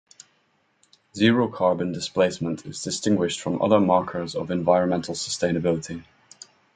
Zero 1.15 1.47
Carbon 1.47 1.91
Displacement 1.91 2.65
is 2.65 2.81
distinguished 2.81 3.39
from 3.39 3.61
other 3.61 3.79
markers 3.79 4.33
of 4.33 4.49
environmental 4.49 5.13
sustainability. 5.13 6.03